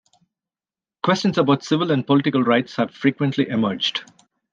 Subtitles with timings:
[1.03, 4.03] Questions about civil and political rights have frequently emerged.